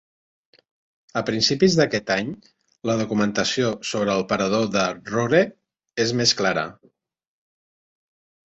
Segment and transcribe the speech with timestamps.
[1.19, 2.31] A principis d'aquest any,
[2.91, 5.43] la documentació sobre el parador de Rore
[6.07, 6.65] és més clara.